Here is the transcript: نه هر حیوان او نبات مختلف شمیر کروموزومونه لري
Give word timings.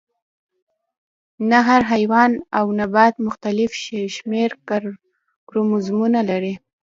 نه 1.49 1.59
هر 1.67 1.81
حیوان 1.93 2.31
او 2.59 2.65
نبات 2.79 3.13
مختلف 3.25 3.71
شمیر 4.15 4.51
کروموزومونه 5.49 6.19
لري 6.29 6.53